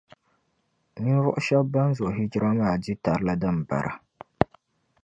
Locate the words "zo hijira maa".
1.97-2.75